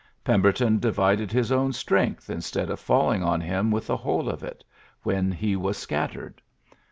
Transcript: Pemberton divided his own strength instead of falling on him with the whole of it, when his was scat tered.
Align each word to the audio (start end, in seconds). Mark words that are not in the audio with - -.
Pemberton 0.23 0.79
divided 0.79 1.31
his 1.31 1.51
own 1.51 1.73
strength 1.73 2.27
instead 2.27 2.71
of 2.71 2.79
falling 2.79 3.21
on 3.21 3.39
him 3.39 3.69
with 3.69 3.85
the 3.85 3.97
whole 3.97 4.29
of 4.29 4.41
it, 4.41 4.63
when 5.03 5.31
his 5.31 5.57
was 5.57 5.77
scat 5.77 6.13
tered. 6.13 6.33